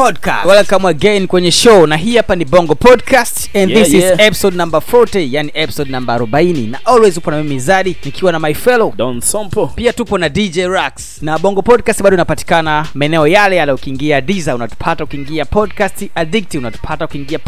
Podcast. 0.00 0.44
Welcome 0.46 0.88
again 0.88 1.26
kwenye 1.26 1.50
show 1.50 1.86
na 1.86 1.96
hii 1.96 2.16
hapa 2.16 2.36
ni 2.36 2.44
Bongo 2.44 2.74
Podcast 2.74 3.56
and 3.56 3.70
Yeah, 3.70 3.84
this 3.84 3.94
yeah. 3.94 4.14
is 4.14 4.20
episode 4.20 4.56
number 4.56 4.80
40, 4.80 5.28
yani 5.34 5.50
episode 5.54 5.90
number 5.90 6.16
40 6.20 6.70
na 6.70 6.78
always 6.86 7.16
upo 7.16 7.30
na 7.30 7.42
mimi 7.42 7.58
Zadi 7.60 7.96
nikiwa 8.04 8.32
na 8.32 8.38
my 8.38 8.54
fellow 8.54 8.92
Don 8.96 9.20
Sompo. 9.20 9.66
pia 9.66 9.92
tupo 9.92 10.18
na 10.18 10.28
DJ 10.28 10.58
Rax 10.58 11.22
na 11.22 11.38
Bongo 11.38 11.62
Podcast 11.62 12.02
bado 12.02 12.14
inapatikana 12.16 12.86
maeneo 12.94 13.26
yale 13.26 13.56
yale. 13.56 13.72
Ukiingia 13.72 14.20
diza 14.20 14.54
unatupata, 14.54 15.04
ukiingia 15.04 15.44
Podcast 15.44 16.06
Addict 16.14 16.54
unatupata, 16.54 17.04
ukiingia 17.04 17.38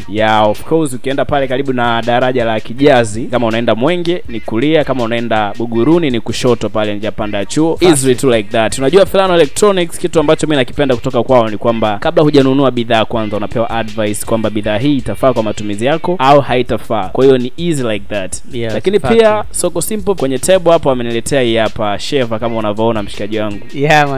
Ya 0.09 0.43
of 0.43 0.65
course 0.65 0.93
ukienda 0.93 1.25
pale 1.25 1.49
karibu 1.49 1.73
na 1.73 2.03
daraja 2.03 2.45
la 2.45 2.61
kijazi 2.61 3.25
kama 3.25 3.47
unaenda 3.47 3.75
mwenge 3.75 4.23
ni 4.29 4.41
kulia 4.41 4.85
kama 4.85 5.05
unaenda 5.05 5.53
buguruni 5.59 6.11
ni 6.11 6.21
kushoto 6.21 6.69
pale 6.69 6.95
njia 6.95 7.13
panda 7.13 7.39
ya 7.39 7.47
chuo. 7.47 7.79
Easily 7.81 8.15
to 8.15 8.37
like 8.37 8.49
that. 8.49 8.79
Unajua 8.79 9.07
Felano 9.07 9.35
Electronics 9.35 9.99
kitu 9.99 10.21
ambacho 10.21 10.47
mi 10.47 10.57
nakipenda 10.63 10.97
kutoka 10.97 11.23
kwao 11.23 11.49
ni 11.51 11.57
kwamba 11.57 11.99
kabla 11.99 12.23
hujanunua 12.23 12.71
bidhaa 12.71 13.05
kwanza 13.05 13.37
unapewa 13.37 13.71
advice 13.71 14.27
kwamba 14.27 14.51
bidhaa 14.51 14.79
hii 14.79 14.97
itafaa 14.97 15.33
kwa 15.33 15.43
matumizi 15.43 15.87
yako 15.87 16.17
au 16.19 16.41
haitafaa. 16.41 17.09
Kwa 17.09 17.25
hiyo 17.25 17.39
ni 17.39 17.53
easy 17.59 17.83
like 17.83 18.05
that. 18.09 18.37
Yes, 18.53 18.75
lakini 18.75 19.01
fact. 19.01 19.15
pia 19.19 19.45
soko 19.51 19.83
simple 19.83 20.15
kwenye 20.15 20.39
table 20.39 20.73
hapo 20.73 20.91
ameniletea 20.91 21.41
hii 21.43 21.57
hapa 21.57 21.99
sheva 21.99 22.39
kama 22.39 22.57
unavyoona 22.57 23.03
mshikaji 23.03 23.39
wangu. 23.39 23.61
Yeah, 23.75 24.09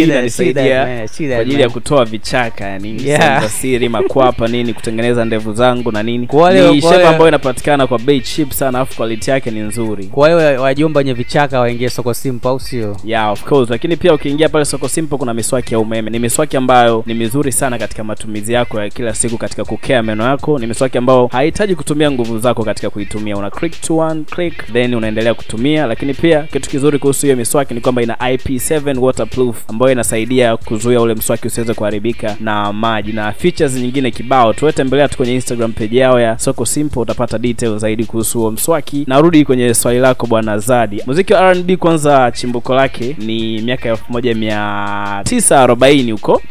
inanisaidia 0.00 1.06
kwa 1.28 1.38
ajili 1.38 1.62
ya 1.62 1.70
kutoa 1.70 2.04
vichaka 2.04 2.64
yani 2.64 2.92
Yeah. 3.02 3.48
siri 3.48 3.88
makwapa 3.88 4.48
nini 4.48 4.74
kutengeneza 4.74 5.24
ndevu 5.24 5.52
zangu 5.52 5.92
na 5.92 6.02
nini. 6.02 6.28
Ni 6.32 6.82
ambayo 7.06 7.28
inapatikana 7.28 7.86
kwa 7.86 7.98
bei 7.98 8.20
cheap 8.20 8.50
sana 8.50 8.80
afu 8.80 8.96
quality 8.96 9.30
yake 9.30 9.50
ni 9.50 9.60
nzuri. 9.60 10.04
Kwa 10.06 10.28
hiyo 10.28 10.62
wajomba 10.62 10.98
wenye 10.98 11.12
vichaka 11.12 11.60
waingie 11.60 11.88
soko 11.90 12.14
simple 12.14 12.50
au 12.50 12.60
sio? 12.60 12.96
Yeah 13.04 13.32
of 13.32 13.44
course. 13.44 13.70
Lakini 13.70 13.96
pia 13.96 14.14
ukiingia 14.14 14.48
pale 14.48 14.64
soko 14.64 14.88
simple 14.88 15.18
kuna 15.18 15.34
miswaki 15.34 15.74
ya 15.74 15.80
umeme. 15.92 16.10
Ni 16.10 16.18
miswaki 16.18 16.56
ambayo 16.56 17.02
ni 17.06 17.14
mizuri 17.14 17.52
sana 17.52 17.78
katika 17.78 18.04
matumizi 18.04 18.52
yako 18.52 18.80
ya 18.80 18.90
kila 18.90 19.14
siku 19.14 19.38
katika 19.38 19.64
kukea 19.64 20.02
meno 20.02 20.24
yako. 20.24 20.58
Ni 20.58 20.66
miswaki 20.66 20.98
ambayo 20.98 21.26
haihitaji 21.26 21.74
kutumia 21.74 22.10
nguvu 22.10 22.38
zako 22.38 22.64
katika 22.64 22.90
kuitumia, 22.90 23.36
una 23.36 23.50
click 23.50 23.80
to 23.80 23.96
one 23.96 24.22
click 24.30 24.72
then 24.72 24.94
unaendelea 24.94 25.34
kutumia. 25.34 25.86
Lakini 25.86 26.14
pia 26.14 26.42
kitu 26.42 26.70
kizuri 26.70 26.98
kuhusu 26.98 27.26
hiyo 27.26 27.36
miswaki 27.36 27.74
ni 27.74 27.80
kwamba 27.80 28.02
ina 28.02 28.14
IP7 28.14 28.98
waterproof 28.98 29.56
ambayo 29.70 29.92
inasaidia 29.92 30.56
kuzuia 30.56 31.00
ule 31.00 31.14
mswaki 31.14 31.46
usiweze 31.46 31.74
kuharibika 31.74 32.36
na 32.40 32.72
maji 32.72 33.12
na 33.12 33.32
features 33.32 33.74
nyingine 33.76 34.10
kibao. 34.10 34.52
Tuwetembelea 34.52 35.08
tu 35.08 35.16
kwenye 35.16 35.34
Instagram 35.34 35.72
page 35.72 35.98
yao 35.98 36.20
ya 36.20 36.38
Soko 36.38 36.66
Simple, 36.66 37.02
utapata 37.02 37.38
detail 37.38 37.78
zaidi 37.78 38.04
kuhusu 38.04 38.38
huo 38.38 38.50
mswaki. 38.50 39.04
Narudi 39.06 39.44
kwenye 39.44 39.74
swali 39.74 39.98
lako 39.98 40.26
bwana 40.26 40.58
Zadi, 40.58 41.02
muziki 41.06 41.32
wa 41.32 41.40
R&B 41.40 41.76
kwanza, 41.76 42.30
chimbuko 42.30 42.74
lake 42.74 43.16
ni 43.18 43.62
miaka 43.62 43.88
elfu 43.88 44.04
moja 44.12 44.34
mia 44.34 45.20
tisa 45.24 45.66
40 45.74 46.12
huko. 46.12 46.42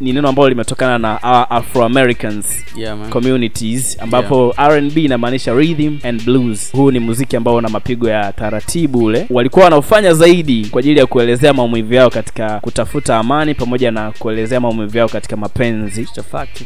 Ni 0.00 0.12
neno 0.12 0.28
ambalo 0.28 0.48
limetokana 0.48 0.98
na 0.98 1.14
uh, 1.22 1.56
afro 1.56 1.90
yeah, 2.76 3.08
communities 3.10 3.98
ambapo 4.00 4.54
yeah. 4.58 4.72
rnb 4.72 4.96
inamaanisha 4.98 5.54
rhythm 5.54 5.96
and 6.08 6.24
blues. 6.24 6.72
Huu 6.72 6.90
ni 6.90 6.98
muziki 6.98 7.36
ambao 7.36 7.54
una 7.54 7.68
mapigo 7.68 8.08
ya 8.08 8.32
taratibu 8.32 9.04
ule. 9.04 9.26
Walikuwa 9.30 9.64
wanaofanya 9.64 10.14
zaidi 10.14 10.66
kwa 10.70 10.80
ajili 10.80 10.98
ya 11.00 11.06
kuelezea 11.06 11.52
maumivu 11.52 11.94
yao 11.94 12.10
katika 12.10 12.60
kutafuta 12.60 13.16
amani 13.18 13.54
pamoja 13.54 13.90
na 13.90 14.10
kuelezea 14.18 14.60
maumivu 14.60 14.98
yao 14.98 15.08
katika 15.08 15.36
mapenzi. 15.36 16.08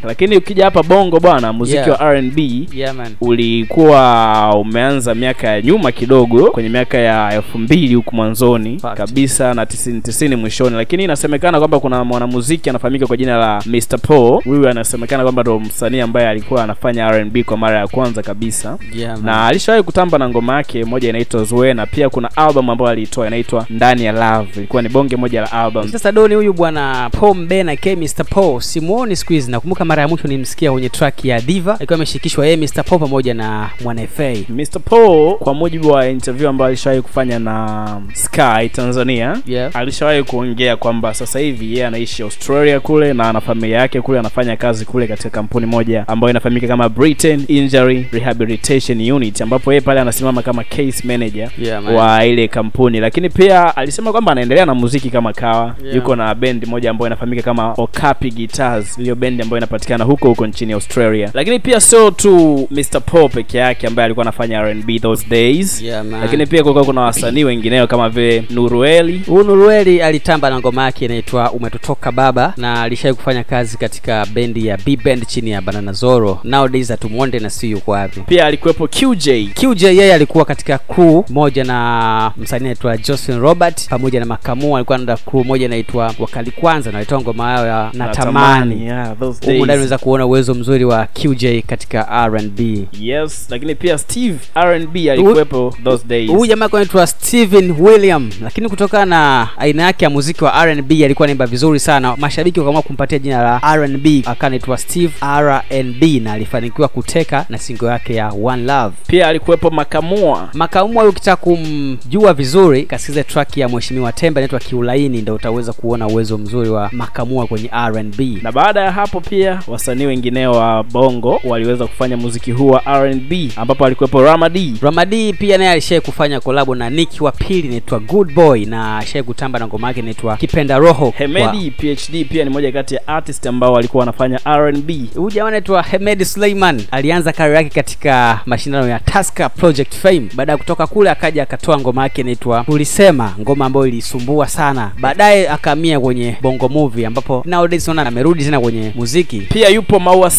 Lakini 0.04 0.36
ukija 0.36 0.64
hapa 0.64 0.82
bongo 0.82 1.20
bwana 1.20 1.52
muziki 1.52 1.76
yeah. 1.78 2.00
wa 2.00 2.12
rnb 2.14 2.38
yeah, 2.74 2.96
ulikuwa 3.20 4.54
umeanza 4.60 5.14
miaka 5.14 5.48
ya 5.48 5.62
nyuma 5.62 5.92
kidogo 5.92 6.50
kwenye 6.50 6.68
miaka 6.68 6.98
ya 6.98 7.34
elfu 7.34 7.58
mbili 7.58 7.94
huku 7.94 8.16
mwanzoni 8.16 8.80
kabisa 8.96 9.54
na 9.54 9.66
tisini 9.66 10.00
tisini 10.00 10.36
mwishoni. 10.36 10.76
Lakini 10.76 11.04
inasemekana 11.04 11.58
kwamba 11.58 11.75
kuna 11.80 12.04
mwanamuziki 12.04 12.70
anafahamika 12.70 13.06
kwa 13.06 13.16
jina 13.16 13.36
la 13.38 13.62
Mr. 13.66 13.98
Paul 13.98 14.42
huyu 14.44 14.68
anasemekana 14.68 15.22
kwamba 15.22 15.42
ndo 15.42 15.60
msanii 15.60 16.00
ambaye 16.00 16.28
alikuwa 16.28 16.64
anafanya 16.64 17.06
R&B 17.06 17.44
kwa 17.44 17.56
mara 17.56 17.78
ya 17.78 17.86
kwanza 17.88 18.22
kabisa 18.22 18.78
Yeah, 18.94 19.18
na 19.22 19.46
alishawahi 19.46 19.82
kutamba 19.84 20.18
na 20.18 20.28
ngoma 20.28 20.56
yake 20.56 20.84
moja 20.84 21.08
inaitwa 21.08 21.44
Zoe 21.44 21.74
na 21.74 21.86
pia 21.86 22.08
kuna 22.10 22.36
album 22.36 22.70
ambayo 22.70 22.90
aliitoa 22.90 23.26
inaitwa 23.26 23.66
Ndani 23.70 24.04
ya 24.04 24.12
Love 24.12 24.48
ilikuwa 24.56 24.82
ni 24.82 24.88
bonge 24.88 25.16
moja 25.16 25.40
la 25.40 25.52
album 25.52 25.88
sasa 25.88 26.12
doni 26.12 26.34
huyu 26.34 26.52
bwana 26.52 27.10
paul 27.20 27.34
mbena 27.36 27.76
k 27.76 27.96
mr 27.96 28.24
paul 28.30 28.60
simuoni 28.60 29.16
siku 29.16 29.32
hizi 29.32 29.50
nakumbuka 29.50 29.84
mara 29.84 30.02
ya 30.02 30.08
mwisho 30.08 30.28
nimsikia 30.28 30.72
kwenye 30.72 30.88
track 30.88 31.24
ya 31.24 31.40
diva 31.40 31.74
alikuwa 31.76 31.94
ameshirikishwa 31.96 32.46
yeye 32.46 32.56
mr 32.56 32.84
paul 32.84 33.00
pamoja 33.00 33.34
na 33.34 33.70
mwana 33.84 34.06
fa 34.06 34.32
Mr. 34.48 34.80
Paul 34.84 35.34
kwa 35.38 35.54
mujibu 35.54 35.88
wa 35.88 36.08
interview 36.08 36.48
ambayo 36.48 36.68
alishawahi 36.68 37.02
kufanya 37.02 37.38
na 37.38 37.86
Sky 38.12 38.68
Tanzania 38.72 39.36
Yeah. 39.46 39.76
alishawahi 39.76 40.22
kuongea 40.22 40.76
kwamba 40.76 41.14
sasa 41.14 41.38
hivi 41.38 41.65
yeye 41.72 41.86
anaishi 41.86 42.22
Australia 42.22 42.80
kule 42.80 43.12
na 43.14 43.28
ana 43.28 43.40
familia 43.40 43.78
yake 43.78 44.00
kule, 44.00 44.18
anafanya 44.18 44.56
kazi 44.56 44.84
kule 44.84 45.06
katika 45.06 45.30
kampuni 45.30 45.66
moja 45.66 46.08
ambayo 46.08 46.30
inafahamika 46.30 46.66
kama 46.68 46.88
Britain 46.88 47.44
Injury 47.48 48.06
Rehabilitation 48.12 49.10
Unit, 49.12 49.40
ambapo 49.42 49.72
yeye 49.72 49.80
pale 49.80 50.00
anasimama 50.00 50.42
kama 50.42 50.64
case 50.64 51.02
manager 51.04 51.50
Yeah, 51.62 51.94
wa 51.96 52.24
ile 52.26 52.48
kampuni, 52.48 53.00
lakini 53.00 53.30
pia 53.30 53.76
alisema 53.76 54.12
kwamba 54.12 54.32
anaendelea 54.32 54.66
na 54.66 54.74
muziki 54.74 55.10
kama 55.10 55.32
kawa 55.32 55.74
Yeah. 55.84 55.96
yuko 55.96 56.16
na 56.16 56.34
bendi 56.34 56.66
moja 56.66 56.90
ambayo 56.90 57.06
inafahamika 57.06 57.42
kama 57.42 57.72
Okapi 57.76 58.30
Guitars, 58.30 58.96
hiyo 58.98 59.14
bendi 59.14 59.42
ambayo 59.42 59.58
inapatikana 59.58 60.04
huko 60.04 60.28
huko 60.28 60.46
nchini 60.46 60.72
Australia. 60.72 61.30
Lakini 61.34 61.58
pia 61.58 61.80
sio 61.80 62.10
tu 62.10 62.68
Mr. 62.70 63.00
Paul 63.00 63.28
peke 63.30 63.58
yake 63.58 63.86
ambaye 63.86 64.04
alikuwa 64.04 64.24
anafanya 64.24 64.58
R&B 64.60 64.98
those 65.00 65.26
days 65.30 65.82
Yeah, 65.82 66.04
lakini 66.20 66.46
pia 66.46 66.62
kulikuwa 66.62 66.84
kuna 66.84 67.00
wasanii 67.00 67.44
wengineo 67.44 67.86
kama 67.86 68.08
vile 68.08 68.44
Nurueli 68.50 69.22
huyu 69.26 69.44
nurueli 69.44 70.02
alitamba 70.02 70.50
na 70.50 70.58
ngoma 70.58 70.84
yake 70.84 71.04
inaitwa 71.04 71.52
umetutoka 71.56 72.12
baba 72.12 72.54
na 72.56 72.82
alishai 72.82 73.14
kufanya 73.14 73.44
kazi 73.44 73.76
katika 73.78 74.26
bendi 74.26 74.66
ya 74.66 74.76
b 74.84 74.96
band 75.04 75.26
chini 75.26 75.50
ya 75.50 75.60
banana 75.62 75.92
zoro. 75.92 76.40
Nowadays 76.44 76.88
hatumuonde 76.88 77.38
na 77.38 77.50
si 77.50 77.70
yuko 77.70 77.90
wapi. 77.90 78.20
Pia 78.20 78.46
alikuwepo 78.46 78.88
qj 78.88 79.28
qj 79.54 79.82
yeye 79.82 80.14
alikuwa 80.14 80.44
katika 80.44 80.78
crew 80.78 81.22
moja 81.28 81.64
na 81.64 82.32
msanii 82.36 82.64
anaitwa 82.64 82.96
josephine 82.96 83.38
robert 83.38 83.88
pamoja 83.88 84.20
na 84.20 84.26
makamu 84.26 84.76
alikuwa 84.76 84.98
na 84.98 85.16
crew 85.16 85.44
moja 85.44 85.66
inaitwa 85.66 86.14
wakali 86.18 86.50
kwanza 86.50 86.90
na 86.92 86.96
walitoa 86.98 87.20
ngoma 87.20 87.52
yao 87.52 87.66
ya 87.66 87.90
natamani. 87.92 88.74
Ndani 88.74 89.60
unaweza 89.60 89.98
kuona 89.98 90.26
uwezo 90.26 90.54
mzuri 90.54 90.84
wa 90.84 91.06
qj 91.06 91.44
katika 91.66 92.26
rnb 92.28 92.60
yes 93.00 93.46
lakini 93.50 93.74
pia 93.74 93.98
steve 93.98 94.38
rnb 94.64 94.96
alikuwepo 94.96 95.74
those 95.84 96.04
days. 96.06 96.30
huyu 96.30 96.46
jamaa 96.46 96.68
anaitwa 96.72 97.06
steven 97.06 97.74
william 97.78 98.30
lakini 98.42 98.68
kutokana 98.68 99.06
na 99.06 99.48
aina 99.58 99.82
yake 99.82 100.04
ya 100.04 100.10
muziki 100.10 100.44
wa 100.44 100.66
rnb 100.66 100.92
alikuwa 101.04 101.28
vizuri 101.46 101.80
sana. 101.80 102.16
Mashabiki 102.16 102.60
wakaamua 102.60 102.82
kumpatia 102.82 103.18
jina 103.18 103.42
la 103.42 103.76
rnb 103.76 104.06
akanaitwa 104.26 104.46
anaitwa 104.46 104.78
steve 104.78 105.12
rnb 105.40 106.02
na 106.22 106.32
alifanikiwa 106.32 106.88
kuteka 106.88 107.46
na 107.48 107.58
singo 107.58 107.86
yake 107.86 108.14
ya 108.14 108.28
one 108.44 108.62
love. 108.64 108.94
Pia 109.06 109.28
alikuwepo 109.28 109.70
makamua. 109.70 110.48
Makaumwa 110.54 111.04
ukitaka 111.04 111.36
kumjua 111.36 112.34
vizuri 112.34 112.82
kasikize 112.82 113.24
track 113.24 113.56
ya 113.56 113.68
mheshimiwa 113.68 114.12
temba 114.12 114.40
inaitwa 114.40 114.58
kiulaini 114.60 115.22
ndo 115.22 115.34
utaweza 115.34 115.72
kuona 115.72 116.06
uwezo 116.06 116.38
mzuri 116.38 116.68
wa 116.70 116.88
makamua 116.92 117.46
kwenye 117.46 117.70
rnb 117.88 118.20
na 118.42 118.52
baada 118.52 118.80
ya 118.80 118.92
hapo 118.92 119.20
pia 119.20 119.62
wasanii 119.66 120.06
wengineo 120.06 120.52
wa 120.52 120.82
bongo 120.82 121.40
waliweza 121.44 121.86
kufanya 121.86 122.16
muziki 122.16 122.52
huu 122.52 122.68
wa 122.68 122.82
rnb 123.00 123.32
ambapo 123.56 123.84
alikuwepo 123.86 124.22
ramadi. 124.22 124.74
Ramadi 124.82 125.32
pia 125.32 125.58
naye 125.58 125.70
alishai 125.70 126.00
kufanya 126.00 126.40
kolabo 126.40 126.74
na 126.74 126.90
niki 126.90 127.22
wa 127.24 127.32
pili 127.32 127.68
inaitwa 127.68 127.98
good 127.98 128.34
boy 128.34 128.64
na 128.64 128.98
ashai 128.98 129.22
kutamba 129.22 129.58
na 129.58 129.66
ngoma 129.66 129.88
yake 129.88 130.00
inaitwa 130.00 130.36
kipenda 130.36 130.78
roho 130.78 131.14
hemedi 131.40 131.70
phd 131.70 132.24
pia 132.28 132.44
ni 132.44 132.50
moja 132.50 132.72
kati 132.72 132.94
ya 132.94 133.08
artist 133.08 133.46
ambao 133.46 133.72
walikuwa 133.72 134.00
wanafanya 134.00 134.40
rnb 134.56 134.90
huyu 135.14 135.30
jamaa 135.30 135.48
anaitwa 135.48 135.82
Hemed 135.82 136.24
Suleiman 136.24 136.82
alianza 136.90 137.32
kari 137.32 137.54
yake 137.54 137.70
katika 137.70 138.40
mashindano 138.46 138.88
ya 138.88 139.00
Tusker 139.00 139.50
Project 139.50 139.94
Fame. 139.94 140.26
Baada 140.34 140.52
ya 140.52 140.58
kutoka 140.58 140.86
kule, 140.86 141.10
akaja 141.10 141.42
akatoa 141.42 141.78
ngoma 141.78 142.02
yake 142.02 142.20
inaitwa 142.20 142.64
Tulisema, 142.64 143.34
ngoma 143.40 143.66
ambayo 143.66 143.86
ilisumbua 143.86 144.48
sana. 144.48 144.92
Baadaye 145.00 145.48
akahamia 145.48 146.00
kwenye 146.00 146.36
Bongo 146.42 146.68
Movie, 146.68 147.06
ambapo 147.06 147.42
nowadays 147.46 147.86
naona 147.86 148.06
amerudi 148.06 148.44
tena 148.44 148.60
kwenye 148.60 148.92
muziki. 148.94 149.40
pia 149.40 149.68
yupo 149.68 149.98
maua 149.98 150.30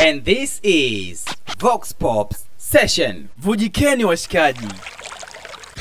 and 0.09 0.25
this 0.25 0.61
is 0.63 1.25
vox 1.59 1.95
pops 1.95 2.47
session 2.57 3.27
Vujikeni 3.39 4.05
washikaji. 4.05 4.67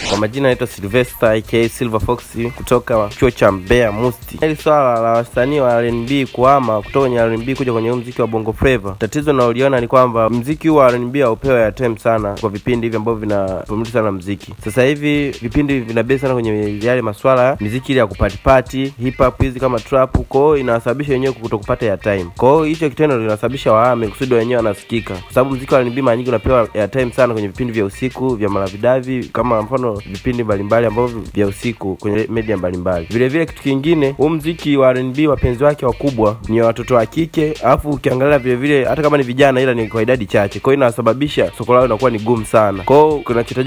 Kwa 0.09 0.17
majina 0.17 0.47
naitwa 0.47 0.67
Silvester 0.67 1.29
aka 1.29 1.69
Silver 1.69 1.99
Fox 2.01 2.21
kutoka 2.57 3.09
chuo 3.19 3.31
cha 3.31 3.51
Mbeya 3.51 3.91
Musti. 3.91 4.37
Hili 4.41 4.55
swala 4.55 5.01
la 5.01 5.09
wasanii 5.09 5.59
wa 5.59 5.73
R&B 5.73 6.25
kuhama 6.25 6.77
kutoka 6.81 6.99
kwenye 6.99 7.17
R&B 7.17 7.55
kuja 7.55 7.73
kwenye 7.73 7.91
mziki 7.91 8.21
wa 8.21 8.27
Bongo 8.27 8.53
Flava, 8.53 8.95
tatizo 8.99 9.33
naoliona 9.33 9.81
ni 9.81 9.87
kwamba 9.87 10.29
mziki 10.29 10.67
huu 10.67 10.75
wa 10.75 10.87
R&B 10.87 11.19
ya 11.45 11.71
time 11.71 11.97
sana 11.97 12.35
kwa 12.41 12.49
vipindi 12.49 12.87
hivi 12.87 12.97
ambavyo 12.97 13.19
vinapromote 13.19 13.91
sana 13.91 14.11
mziki. 14.11 14.53
Sasa 14.63 14.83
hivi 14.83 15.29
vipindi 15.29 15.79
vinabei 15.79 16.19
sana 16.19 16.33
kwenye 16.33 16.79
yale 16.81 17.01
maswala 17.01 17.41
ya 17.43 17.57
ile 17.87 17.99
ya 17.99 18.07
kupatipati, 18.07 18.93
hip 19.03 19.41
hizi 19.41 19.59
kama 19.59 19.79
trap, 19.79 20.17
kwa 20.17 20.59
inawasababisha 20.59 21.13
wenyewe 21.13 21.33
kutokupata 21.33 21.85
airtime. 21.85 22.25
Kwa 22.37 22.49
hiyo 22.51 22.63
hicho 22.63 22.89
kitendo 22.89 23.17
kinasababisha 23.17 23.73
wahame 23.73 24.07
kusudi 24.07 24.33
wenyewe 24.33 24.57
wanasikika, 24.57 25.13
kwa 25.13 25.33
sababu 25.33 25.55
mziki 25.55 25.73
wa 25.73 25.79
R&B 25.79 26.01
mara 26.01 26.17
nyingi 26.17 26.29
unapewa 26.29 26.67
airtime 26.73 27.11
sana 27.11 27.33
kwenye 27.33 27.47
vipindi 27.47 27.73
vya 27.73 27.85
usiku 27.85 28.35
vya 28.35 28.49
malavidavi, 28.49 29.29
kama 29.33 29.61
mfano 29.61 29.84
vipindi 29.93 30.43
mbalimbali 30.43 30.85
ambavyo 30.87 31.21
vya 31.33 31.47
usiku 31.47 31.95
kwenye 31.95 32.27
media 32.29 32.57
mbalimbali. 32.57 33.07
Vile 33.09 33.27
vile 33.27 33.45
kitu 33.45 33.61
kingine, 33.63 34.09
huu 34.11 34.29
mziki 34.29 34.77
wa 34.77 34.89
R&B 34.89 35.27
wapenzi 35.27 35.63
wake 35.63 35.85
wakubwa 35.85 36.37
ni 36.49 36.61
watoto 36.61 36.95
wa 36.95 37.05
kike, 37.05 37.51
alafu 37.63 37.89
ukiangalia 37.89 38.39
vile 38.39 38.55
vile 38.55 38.85
hata 38.85 39.01
kama 39.01 39.17
ni 39.17 39.23
vijana, 39.23 39.61
ila 39.61 39.73
ni 39.73 39.87
kwa 39.87 40.01
idadi 40.01 40.25
chache, 40.25 40.59
kwa 40.59 40.73
hiyo 40.73 40.85
inasababisha 40.85 41.51
soko 41.57 41.73
lao 41.73 41.85
inakuwa 41.85 42.11
ni 42.11 42.19
gumu 42.19 42.45
sana. 42.45 42.83
Kwa 42.83 42.97
hiyo 42.97 43.21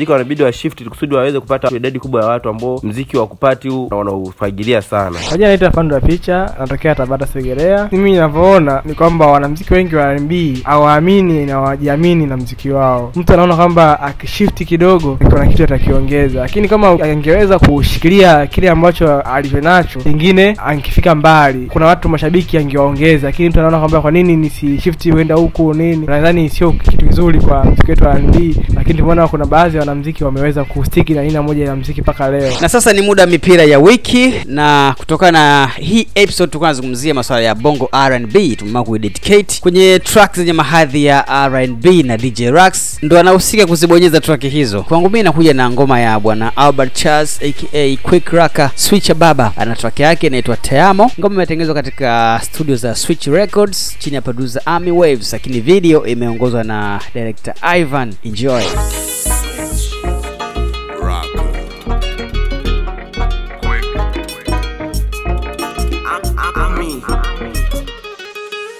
wanabidi 0.08 0.42
wa 0.42 0.52
shift 0.52 0.84
kusudi 0.88 1.14
waweze 1.14 1.40
kupata 1.40 1.76
idadi 1.76 1.98
kubwa 1.98 2.22
ya 2.22 2.26
watu 2.28 2.48
ambao 2.48 2.80
mziki 2.82 3.16
wa 3.16 3.26
kupati 3.26 3.68
huu 3.68 3.88
wanaufagilia 3.90 4.82
sana. 4.82 5.18
Kwa 5.28 5.36
jina 5.36 5.48
naitwa 5.48 5.70
Fando 5.70 5.94
ya 5.94 6.00
Picha, 6.00 6.54
natokea 6.58 6.94
Tabata 6.94 7.26
Segerea. 7.26 7.88
Mimi 7.92 8.10
ninavyoona 8.12 8.82
ni 8.84 8.94
kwamba 8.94 9.26
wanamziki 9.26 9.74
wengi 9.74 9.96
wa 9.96 10.02
R&B 10.12 10.60
hawaamini 10.64 11.46
na 11.46 11.52
hawajiamini 11.52 12.26
na 12.26 12.36
mziki 12.36 12.70
wao. 12.70 13.12
Mtu 13.16 13.32
anaona 13.32 13.56
kwamba 13.56 14.00
akishifti 14.00 14.64
kidogo 14.64 15.18
kuna 15.30 15.46
kitu 15.46 15.64
atakiongeza, 16.08 16.40
lakini 16.40 16.68
kama 16.68 16.88
angeweza 16.90 17.58
kushikilia 17.58 18.46
kile 18.46 18.70
ambacho 18.70 19.20
alivyo 19.20 19.60
nacho, 19.60 19.98
pengine 20.00 20.56
angefika 20.66 21.14
mbali. 21.14 21.66
Kuna 21.66 21.86
watu 21.86 22.08
mashabiki 22.08 22.58
angewaongeza, 22.58 23.26
lakini 23.26 23.48
mtu 23.48 23.58
anaona 23.58 23.78
kwamba 23.78 24.00
kwa 24.00 24.10
nini 24.10 24.36
nisishifti 24.36 25.10
huenda 25.10 25.34
huku 25.34 25.74
nini. 25.74 26.06
Nadhani 26.06 26.48
sio 26.50 26.72
kitu 26.72 27.06
kizuri 27.06 27.40
kwa 27.40 27.64
mziki 27.64 27.90
wetu 27.90 28.04
wa 28.04 28.10
R&B, 28.14 28.56
lakini 28.74 28.98
tumeona 28.98 29.28
kuna 29.28 29.44
baadhi 29.46 29.76
ya 29.76 29.80
wanamziki 29.80 30.24
wameweza 30.24 30.64
kustiki 30.64 31.12
na 31.14 31.20
aina 31.20 31.42
moja 31.42 31.64
ya 31.64 31.76
mziki 31.76 32.00
mpaka 32.00 32.30
leo. 32.30 32.52
na 32.60 32.68
sasa 32.68 32.92
ni 32.92 33.00
muda 33.02 33.26
mipira 33.26 33.62
ya 33.64 33.78
wiki 33.78 34.34
na 34.46 34.94
kutokana 34.98 35.38
na 35.38 35.66
hii 35.66 36.06
episode 36.14 36.50
tulikuwa 36.50 36.70
tunazungumzia 36.70 37.14
masuala 37.14 37.42
ya 37.42 37.54
bongo 37.54 37.88
R&B 37.92 38.56
tumeamua 38.56 38.84
kuidedicate 38.84 39.60
kwenye 39.60 39.98
track 40.04 40.36
zenye 40.36 40.52
mahadhi 40.52 41.04
ya 41.04 41.28
R&B 41.28 42.02
na 42.02 42.16
DJ 42.16 42.40
Rax 42.50 42.98
ndo 43.02 43.18
anahusika 43.18 43.66
kuzibonyeza 43.66 44.20
track 44.20 44.42
hizo 44.42 44.82
kwangu 44.82 45.08
mimi 45.10 45.22
nakuja 45.22 45.54
na 45.54 45.70
ngoma 45.70 45.97
ya 46.00 46.20
bwana 46.20 46.56
Albert 46.56 46.94
Charles 46.94 47.40
aka 47.42 47.96
Quick 48.02 48.28
Raka 48.28 48.70
Switch 48.74 49.12
Baba. 49.12 49.52
Ana 49.56 49.76
track 49.76 50.00
yake 50.00 50.26
inaitwa 50.26 50.56
Teamo. 50.56 51.10
Ngoma 51.20 51.34
imetengenezwa 51.34 51.74
katika 51.74 52.40
studio 52.44 52.76
za 52.76 52.94
Switch 52.94 53.26
Records 53.26 53.96
chini 53.98 54.16
ya 54.16 54.22
producer 54.22 54.62
Army 54.64 54.90
Waves 54.90 55.32
lakini 55.32 55.60
video 55.60 56.06
imeongozwa 56.06 56.64
na 56.64 57.00
director 57.14 57.54
Ivan. 57.78 58.14
Enjoy. 58.24 58.64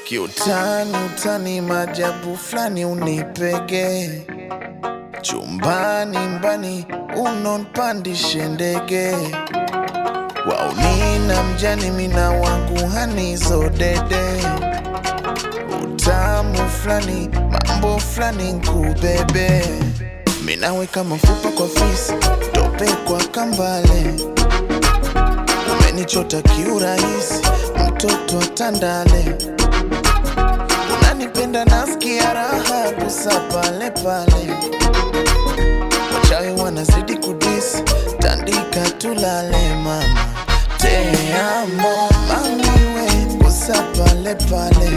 Kiutani 0.04 0.92
utani 1.06 1.60
majabu 1.60 2.37
fulani 2.37 2.84
unipege 2.84 4.10
chumbani 5.20 6.18
mbani 6.18 6.87
unonpandishe 7.22 8.46
ndege. 8.48 9.12
Waunina 10.50 11.42
mjani 11.42 11.90
mina 11.90 12.30
wangu 12.30 12.87
hanizo 12.94 13.68
dede. 13.68 14.42
Utamu 15.84 16.68
fulani 16.82 17.30
mambo 17.68 17.98
fulani 17.98 18.52
nkubebe. 18.52 19.64
Minaweka 20.44 21.04
mafupa 21.04 21.48
kwa 21.48 21.68
fisi 21.68 22.12
tope 22.52 22.87
kwa 23.04 23.18
kambale. 23.25 24.14
Umenichota 25.80 26.42
kiurahisi 26.42 27.42
mtoto 27.88 28.38
atandale 28.38 29.37
unanipenda 31.00 31.64
nasikia 31.64 32.32
raha 32.34 32.90
kusa 33.04 33.40
pale 33.40 33.90
pale 33.90 34.54
wachawi 36.30 36.61
wanazidi 36.62 37.16
kudis, 37.16 37.82
tandika 38.18 38.90
tulale 38.99 39.75
mama. 39.85 40.25
Teamo 40.78 42.08
mamiwe 42.28 43.37
kusa 43.44 43.82
pale 43.82 44.35
pale 44.35 44.90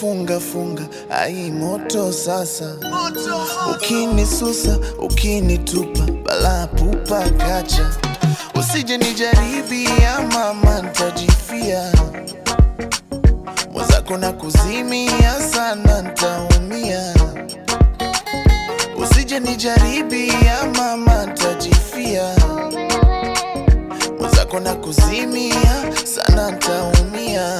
mefunga 0.00 0.40
funga. 0.40 0.88
Ai 1.10 1.50
moto 1.50 2.12
sasa. 2.12 2.76
Ukinisusa 3.70 4.78
ukinitupa. 4.98 6.00
Bala 6.24 6.66
pupa 6.66 7.30
kacha. 7.30 7.90
Usije 8.54 8.98
nijaribia 8.98 10.20
mama 10.32 10.82
ntajifia 10.82 11.92
mwenzako 13.72 14.16
na 14.16 14.32
kuzimia 14.32 15.40
sana 15.54 16.02
ntaumia 16.02 17.14
usije 19.02 19.40
nijaribia 19.40 20.56
mama 20.76 21.26
ntajifia 21.26 22.34
mwenzako 24.20 24.60
na 24.60 24.74
kuzimia 24.74 25.92
sana 26.04 26.50
ntaumia 26.50 27.56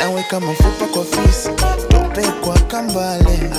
minaweka 0.00 0.40
mafupa 0.40 0.86
kwa 0.86 1.04
fisi 1.04 1.48
tope 1.88 2.22
kwa 2.44 2.58
kambale. 2.58 3.50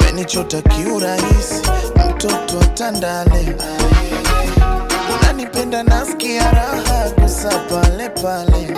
Umenichota 0.00 0.62
kiurahisi 0.62 1.62
mtoto 2.10 2.60
atandale 2.60 3.56
unanipenda 5.20 5.82
nasikia 5.82 6.50
raha 6.50 7.10
kusa 7.22 7.48
pale 7.58 8.08
pale. 8.08 8.76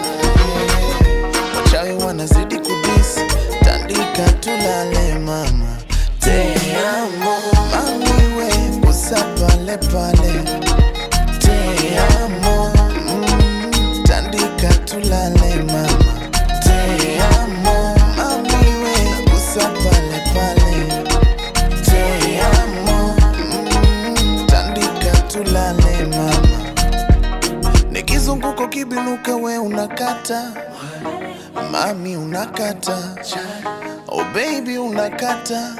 Wachawi 1.57 2.05
wanazidi 2.05 2.57
kudisi 2.59 3.21
tandika 3.65 4.33
tulale 4.41 5.19
mama. 5.19 5.77
Teamo 6.21 7.37
mamiwe 7.73 8.81
kusa 8.87 9.17
pale 9.25 9.77
pale 9.79 10.33
unakata. 29.87 30.53
Mami 31.71 32.17
unakata. 32.17 32.99
Oh 34.09 34.25
baby 34.35 34.79
unakata. 34.79 35.77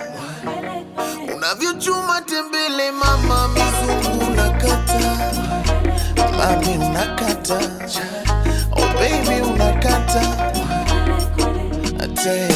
Unavyochuma 1.35 2.21
tembele 2.23 2.93
mama 2.93 3.49
mizungu 3.49 4.27
unakata. 4.27 5.17
Mami 6.39 6.79
unakata. 6.87 7.59
Oh 8.73 8.89
baby 8.99 9.43
unakata. 9.43 10.23
Te 12.23 12.49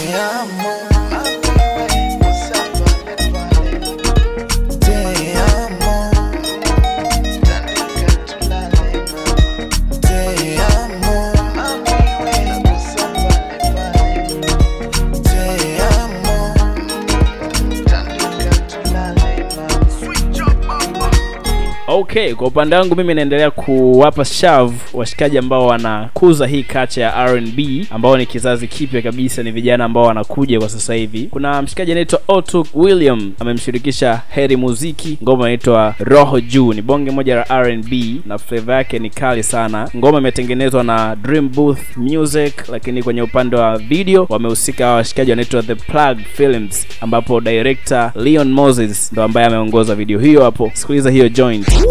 okay 22.11 22.35
kwa 22.35 22.47
upande 22.49 22.77
wangu 22.77 22.97
mimi 22.97 23.15
naendelea 23.15 23.51
kuwapa 23.51 24.25
shav 24.25 24.73
washikaji 24.95 25.39
ambao 25.39 25.67
wanakuza 25.67 26.47
hii 26.47 26.63
kacha 26.63 27.03
ya 27.03 27.27
rnb 27.27 27.59
ambao 27.91 28.17
ni 28.17 28.27
kizazi 28.27 28.69
kipya 28.69 29.03
kabisa 29.03 29.43
ni 29.43 29.51
vijana 29.51 29.85
ambao 29.85 30.03
wanakuja 30.05 30.59
kwa 30.59 30.69
sasa 30.69 30.95
hivi. 30.95 31.29
Kuna 31.31 31.63
mshikaji 31.63 31.93
anaitwa 31.93 32.21
otu 32.29 32.67
william 32.75 33.33
amemshirikisha 33.41 34.21
heri 34.29 34.57
muziki 34.57 35.19
ngoma 35.23 35.45
inaitwa 35.45 35.95
roho 35.99 36.41
juu. 36.41 36.73
Ni 36.73 36.83
bonge 36.83 37.11
moja 37.11 37.35
la 37.37 37.63
rnb 37.63 37.93
na 38.27 38.39
fleva 38.39 38.75
yake 38.75 38.99
ni 38.99 39.11
kali 39.11 39.43
sana. 39.43 39.89
Ngoma 39.97 40.19
imetengenezwa 40.19 40.85
na 40.85 41.17
dream 41.17 41.49
booth 41.55 41.97
music 41.97 42.69
lakini 42.69 43.03
kwenye 43.03 43.23
upande 43.23 43.57
wa 43.57 43.79
video 43.79 44.27
wamehusika 44.29 44.85
hawa 44.85 44.97
washikaji 44.97 45.31
wanaitwa 45.31 45.63
the 45.63 45.75
plug 45.75 46.19
films 46.35 46.87
ambapo 47.01 47.41
director 47.41 48.13
leon 48.17 48.53
moses 48.53 49.13
ndo 49.13 49.23
ambaye 49.23 49.47
ameongoza 49.47 49.95
video 49.95 50.19
hiyo 50.19 50.43
hapo. 50.45 50.71
Sikiliza 50.75 51.11
hiyo 51.11 51.29
joint 51.29 51.67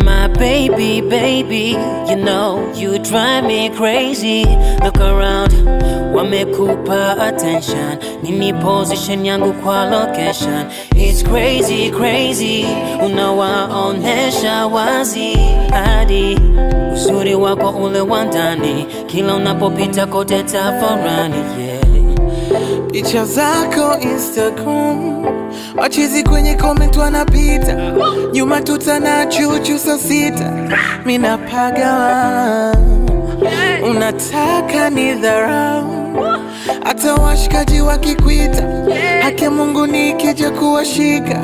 My 0.00 0.26
baby, 0.28 1.00
baby, 1.02 1.76
you 2.08 2.16
know 2.16 2.72
you 2.74 2.98
drive 2.98 3.44
me 3.44 3.68
crazy. 3.70 4.44
Look 4.82 4.96
around, 4.98 5.52
want 6.14 6.30
me 6.30 6.44
wamekupa 6.44 7.16
attention. 7.28 7.98
Nini 8.22 8.52
position 8.54 9.24
yangu 9.26 9.52
kwa 9.52 9.84
location? 9.84 10.66
It's 10.96 11.22
crazy, 11.22 11.90
crazy. 11.90 12.64
Unawaonesha 13.04 14.66
wazi 14.66 15.36
hadi 15.70 16.38
uzuri 16.94 17.34
wako 17.34 17.70
ule 17.70 18.00
wa 18.00 18.24
kila 19.06 19.34
unapopita 19.34 20.06
kote 20.06 20.42
tafarani, 20.42 21.36
yeah. 21.60 21.82
picha 22.92 23.24
zako 23.24 23.98
Instagram, 24.00 25.21
wachizi 25.76 26.22
kwenye 26.22 26.54
comment 26.54 26.96
wanapita, 26.96 27.76
nyuma 28.32 28.60
tutana 28.60 29.26
chuchu 29.26 29.78
saa 29.78 29.98
sita, 29.98 30.52
mina 31.04 31.38
unataka 33.90 34.90
ni 34.90 35.14
dharau, 35.14 35.86
hata 36.84 37.14
washikaji 37.14 37.80
wakikwita, 37.80 38.62
haki 39.22 39.48
Mungu 39.48 39.86
nikija 39.86 40.50
kuwashika. 40.50 41.40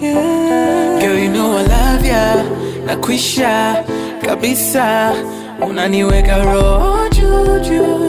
Yeah. 0.00 1.00
Girl, 1.00 1.18
you 1.18 1.28
know 1.30 1.56
I 1.58 1.62
love 1.62 2.08
ya, 2.08 2.44
nakwisha 2.86 3.84
kabisa, 4.26 5.12
unaniweka 5.68 6.38
roho 6.44 7.08
juu 7.08 7.60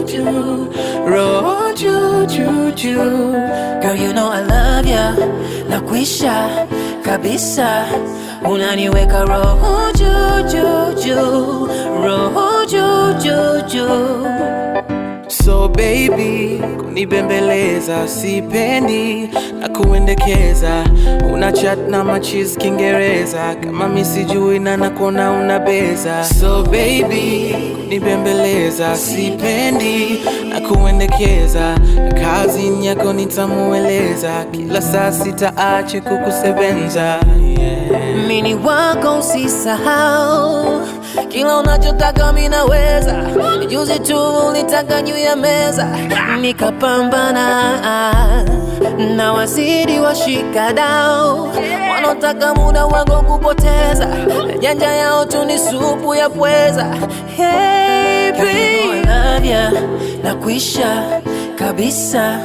juu, 0.06 0.68
roho 1.06 1.72
juu 1.74 2.26
juu 2.26 2.70
juu. 2.70 3.32
Girl, 3.82 3.96
you 3.96 4.12
know 4.12 4.30
I 4.30 4.40
love 4.40 4.86
ya, 4.90 5.14
nakwisha 5.70 6.66
kabisa, 7.02 7.84
unaniweka 8.50 9.24
roho 9.24 9.92
juu 9.92 10.42
juu 10.52 11.02
juu, 11.04 11.68
roho 12.04 12.64
juu 12.66 13.12
juu 13.22 13.60
juu. 13.68 14.26
So 15.28 15.68
baby, 15.68 16.60
kunibembeleza 16.78 18.08
sipendi 18.08 19.28
na 19.60 19.68
kuendekeza, 19.68 20.84
una 21.32 21.52
chat 21.52 21.78
na 21.88 22.04
machis 22.04 22.56
Kiingereza 22.58 23.54
kama 23.54 23.88
misijui 23.88 24.58
na 24.58 24.76
nakona 24.76 25.30
unabeza. 25.32 26.24
So 26.24 26.62
baby, 26.62 27.54
kunibembeleza 27.76 28.96
sipendi 28.96 30.20
na 30.48 30.60
kuendekeza, 30.60 31.78
kazi 32.22 32.86
yako 32.86 33.12
nitamueleza, 33.12 34.44
kila 34.52 34.82
saa 34.82 35.12
sitaache 35.12 36.00
kukusebenza 36.00 37.02
yeah. 37.58 38.26
Mini 38.28 38.54
wako 38.54 39.18
usisahau, 39.18 40.80
kila 41.28 41.56
unachotaka 41.58 42.32
mimi 42.32 42.48
naweza. 42.48 43.14
Juzi 43.68 43.98
tu 43.98 44.46
ulitaka 44.48 45.02
juu 45.02 45.16
ya 45.16 45.36
meza, 45.36 45.86
nikapambana 46.40 47.72
na 49.16 49.32
wazidi 49.32 50.00
washikadau 50.00 51.50
wanaotaka 51.94 52.54
muda 52.54 52.86
wako 52.86 53.22
kupoteza, 53.22 54.08
janja 54.60 54.86
yao 54.92 55.24
tu 55.24 55.44
ni 55.44 55.58
supu 55.58 56.14
ya 56.14 56.30
pweza. 56.30 56.86
Hey, 57.36 58.32
baby, 58.32 59.06
na 60.22 60.34
kuisha 60.34 61.02
kabisa, 61.58 62.38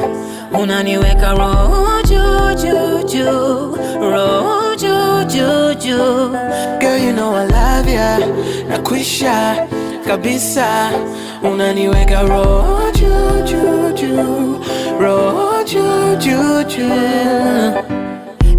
unaniweka 0.62 1.32
roho 1.32 2.02
juu 2.04 2.54
juu 2.56 3.04
juu, 3.04 3.78
roho 4.12 4.76
juu 4.76 5.24
juu 5.24 5.61
juu. 5.74 6.32
Girl, 6.80 6.98
you 6.98 7.14
know 7.14 7.36
I 7.36 7.46
love 7.46 7.88
ya, 7.94 8.20
nakwisha 8.70 9.68
kabisa, 10.08 10.92
unaniweka 11.44 12.22
roho 12.22 12.92
juu 12.92 13.42
juu 13.46 13.92
juu, 13.92 14.60
roho 15.00 15.64
juu 15.64 16.16
juu 16.16 16.64
juu. 16.64 18.02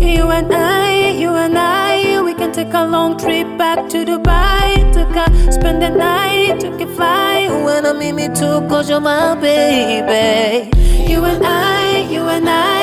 You 0.01 0.31
and 0.31 0.53
I, 0.53 1.11
you 1.21 1.31
and 1.31 1.57
I, 1.57 2.21
we 2.23 2.35
can 2.35 2.53
take 2.53 2.75
a 2.75 2.85
long 2.85 3.17
trip 3.17 3.47
back 3.57 3.89
to 3.91 4.05
Dubai. 4.05 4.93
Took 4.93 5.15
a 5.17 5.53
spend 5.53 5.81
the 5.83 5.91
night, 5.91 6.61
took 6.61 6.81
a 6.81 6.87
fly. 6.97 7.49
When 7.65 7.87
I'm 7.87 8.01
in 8.03 8.17
me 8.17 8.29
too, 8.29 8.67
cause 8.69 8.91
you're 8.91 9.01
my 9.01 9.35
baby. 9.37 10.71
You 11.09 11.25
and 11.25 11.45
I, 11.45 12.07
you 12.11 12.23
and 12.29 12.49
I, 12.49 12.82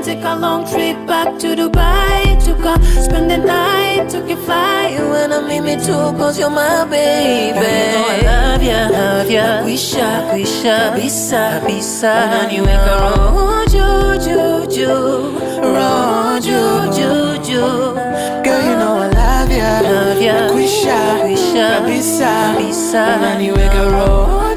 we 0.00 0.06
can 0.06 0.16
take 0.16 0.24
a 0.24 0.34
long 0.36 0.64
trip 0.66 0.96
back 1.06 1.38
to 1.40 1.48
Dubai. 1.54 2.42
Took 2.44 2.64
a 2.64 2.80
spend 3.02 3.30
the 3.30 3.36
night, 3.38 4.08
took 4.10 4.28
a 4.30 4.36
fly. 4.36 4.96
When 5.10 5.32
I'm 5.32 5.50
in 5.50 5.64
me 5.64 5.76
too, 5.76 6.16
cause 6.18 6.38
you're 6.38 6.50
my 6.50 6.84
baby. 6.86 7.54
You 7.54 7.92
know 7.92 8.06
I 8.08 8.20
love 8.24 8.62
ya, 8.62 8.88
love 8.88 9.30
ya. 9.30 9.62
Kwisha, 9.62 10.30
kwisha, 10.30 10.92
bisa, 10.96 11.60
bisa. 11.66 12.12
Unaniweka 12.26 12.96
roho 13.00 13.64
juu, 13.66 14.16
juu, 14.24 14.66
juu. 14.66 15.40
Roho 15.62 16.38
juu, 16.40 16.92
juu, 16.96 17.36
juu. 17.44 17.94
Girl, 18.42 18.62
you 18.64 18.76
know 18.76 19.02
I 19.02 19.08
love 19.08 19.52
ya, 19.52 19.80
Love 19.82 20.24
ya. 20.24 20.32
nakwisha 20.32 20.96
Kwisha, 21.22 21.68
kabisa, 21.80 22.30
kabisa. 22.54 23.16
unaniweka 23.18 23.84
roho 23.84 24.40
juu 24.48 24.49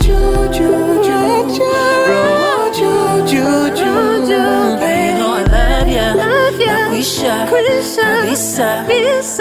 Nakwisha, 7.03 7.47
kabisa. 7.47 8.85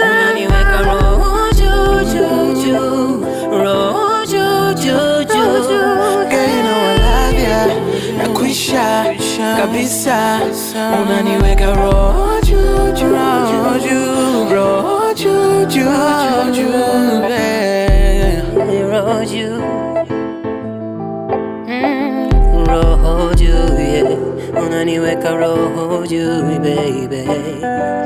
Unaniweka 0.03 0.81
roho 0.81 1.51
juu, 1.55 2.03
juu, 2.11 2.53
juu. 2.63 3.25
Roho 3.63 4.25
juu, 4.25 4.73
juu, 4.73 5.23
juu. 5.23 6.29
Girl, 6.29 6.49
you 6.49 6.63
know 6.63 6.83
I 6.83 6.97
love 6.99 7.41
ya, 7.43 7.67
nakwisha. 8.17 9.05
Kabisa, 9.57 10.39
unaniweka 11.03 11.73
roho 11.73 12.39
juu 12.41 12.91
roho 26.19 26.51
juu, 26.51 26.59
baby. 26.59 27.23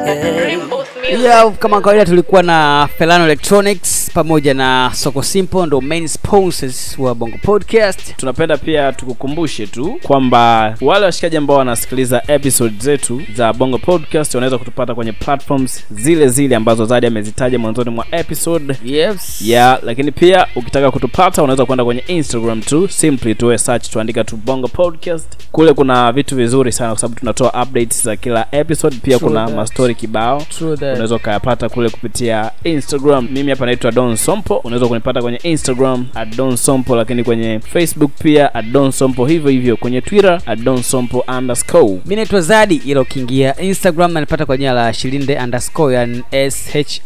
Yeah. 0.07 0.76
Yeah, 1.09 1.51
kama 1.59 1.81
kawaida 1.81 2.05
tulikuwa 2.05 2.43
na 2.43 2.89
felano 2.97 3.25
electronics 3.25 4.11
pamoja 4.13 4.53
na 4.53 4.91
soko 4.93 5.23
simple 5.23 5.65
ndo 5.65 5.81
main 5.81 6.07
sponsors 6.07 6.95
wa 6.99 7.15
bongo 7.15 7.37
podcast. 7.43 8.15
Tunapenda 8.17 8.57
pia 8.57 8.91
tukukumbushe 8.93 9.67
tu 9.67 9.99
kwamba 10.03 10.75
wale 10.81 11.05
washikaji 11.05 11.37
ambao 11.37 11.57
wanasikiliza 11.57 12.21
episode 12.27 12.75
zetu 12.79 13.21
za 13.35 13.53
bongo 13.53 13.77
podcast 13.77 14.35
wanaweza 14.35 14.57
kutupata 14.57 14.95
kwenye 14.95 15.11
platforms 15.11 15.83
zile 15.91 16.27
zile 16.29 16.55
ambazo 16.55 16.85
zadi 16.85 17.07
amezitaja 17.07 17.59
mwanzoni 17.59 17.89
mwa 17.89 18.05
episode. 18.11 18.75
Yes. 18.85 19.41
Yeah 19.41 19.79
lakini 19.83 20.11
pia 20.11 20.47
ukitaka 20.55 20.91
kutupata 20.91 21.43
unaweza 21.43 21.65
kwenda 21.65 21.85
kwenye 21.85 22.03
instagram 22.07 22.61
tu. 22.61 22.87
Simply 22.89 23.35
tuwe 23.35 23.57
search 23.57 23.89
tuandika 23.89 24.23
tu 24.23 24.37
bongo 24.45 24.67
podcast. 24.67 25.27
Kule 25.51 25.73
kuna 25.73 26.11
vitu 26.11 26.35
vizuri 26.35 26.71
sana 26.71 26.89
kwa 26.91 26.99
sababu 26.99 27.19
tunatoa 27.19 27.63
updates 27.63 28.03
za 28.03 28.15
kila 28.15 28.47
episode. 28.51 28.95
Pia 29.03 29.17
True 29.19 29.29
kuna 29.29 29.45
that. 29.45 29.55
mastori 29.55 29.95
kibao. 29.95 30.43
True 30.57 30.77
that. 30.77 30.96
Unaweza 30.97 31.15
ukayapata 31.15 31.69
kule 31.69 31.89
kupitia 31.89 32.51
instagram. 32.63 33.27
Mimi 33.31 33.49
hapa 33.49 33.65
naitwa 33.65 33.91
don 33.91 34.15
sompo. 34.15 34.57
Unaweza 34.57 34.87
kunipata 34.87 35.21
kwenye 35.21 35.39
instagram 35.43 36.05
at 36.15 36.35
don 36.35 36.57
sompo 36.57 36.95
lakini 36.95 37.23
kwenye 37.23 37.59
facebook 37.59 38.11
pia 38.19 38.53
at 38.55 38.65
don 38.65 38.91
sompo. 38.91 39.25
Hivyo 39.25 39.51
hivyo 39.51 39.77
kwenye 39.77 40.01
twitter 40.01 40.41
at 40.45 40.59
don 40.59 40.83
sompo 40.83 41.25
underscore. 41.37 41.99
Mi 42.05 42.15
naitwa 42.15 42.41
zadi 42.41 42.75
ila 42.75 43.01
ukiingia 43.01 43.55
instagram 43.61 44.11
nanipata 44.11 44.45
kwa 44.45 44.57
jina 44.57 44.73
la 44.73 44.93
shilinde 44.93 45.37
underscore 45.39 45.95
yani 45.95 46.23
shilinde 46.31 47.01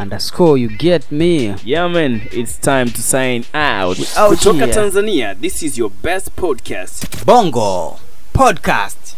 underscore. 0.00 0.60
You 0.60 0.68
get 0.68 1.02
me? 1.12 1.54
Yeah 1.64 1.90
man. 1.90 2.20
It's 2.32 2.60
time 2.60 2.84
to 2.86 3.00
sign 3.00 3.44
out. 3.54 3.98
Out 4.18 4.38
kutoka 4.38 4.66
tanzania 4.66 5.34
this 5.34 5.62
is 5.62 5.78
your 5.78 5.90
best 6.02 6.30
podcast. 6.36 7.24
Bongo 7.26 7.96
podcast 8.32 9.16